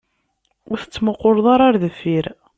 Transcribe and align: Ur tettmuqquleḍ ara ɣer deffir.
Ur 0.71 0.77
tettmuqquleḍ 0.79 1.45
ara 1.53 1.63
ɣer 1.67 1.75
deffir. 1.83 2.25